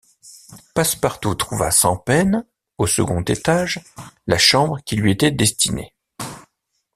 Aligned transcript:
Passepartout 0.73 1.35
trouva 1.35 1.69
sans 1.69 1.95
peine, 1.95 2.43
au 2.79 2.87
second 2.87 3.21
étage, 3.21 3.83
la 4.25 4.39
chambre 4.39 4.79
qui 4.83 4.95
lui 4.95 5.11
était 5.11 5.29
destinée. 5.29 5.93